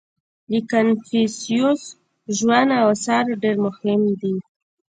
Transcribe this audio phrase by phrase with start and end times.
[0.51, 1.81] •د کنفوسیوس
[2.37, 4.35] ژوند او آثار ډېر مهم دي.